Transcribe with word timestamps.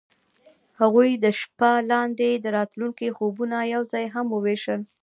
هغوی 0.79 1.09
د 1.23 1.25
شپه 1.39 1.71
لاندې 1.91 2.29
د 2.33 2.45
راتلونکي 2.57 3.07
خوبونه 3.17 3.57
یوځای 3.75 4.05
هم 4.13 4.27
وویشل. 4.31 4.81